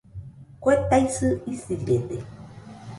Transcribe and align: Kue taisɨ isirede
Kue 0.61 0.73
taisɨ 0.89 1.27
isirede 1.53 2.17